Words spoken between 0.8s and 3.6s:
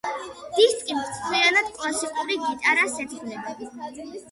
მთლიანად კლასიკურ გიტარას ეძღვნება.